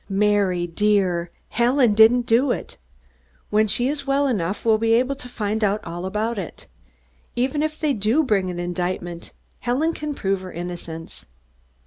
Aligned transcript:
"Mary, 0.09 0.65
dear, 0.65 1.29
Helen 1.49 1.93
didn't 1.93 2.25
do 2.25 2.49
it. 2.51 2.77
When 3.51 3.67
she 3.67 3.87
is 3.87 4.07
well 4.07 4.25
enough, 4.25 4.65
we'll 4.65 4.79
be 4.79 4.93
able 4.95 5.13
to 5.15 5.29
find 5.29 5.63
out 5.63 5.79
all 5.83 6.07
about 6.07 6.39
it. 6.39 6.65
Even 7.35 7.61
if 7.61 7.79
they 7.79 7.93
do 7.93 8.23
bring 8.23 8.49
an 8.49 8.57
indictment, 8.57 9.31
Helen 9.59 9.93
can 9.93 10.15
prove 10.15 10.41
her 10.41 10.51
innocence." 10.51 11.27